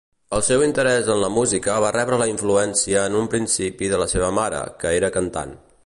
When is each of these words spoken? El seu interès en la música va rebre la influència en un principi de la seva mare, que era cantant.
El 0.35 0.43
seu 0.45 0.61
interès 0.67 1.11
en 1.15 1.19
la 1.23 1.29
música 1.33 1.75
va 1.85 1.91
rebre 1.97 2.19
la 2.21 2.29
influència 2.33 3.05
en 3.11 3.19
un 3.21 3.31
principi 3.35 3.93
de 3.93 4.01
la 4.05 4.09
seva 4.15 4.35
mare, 4.41 4.65
que 4.83 4.97
era 5.03 5.15
cantant. 5.21 5.55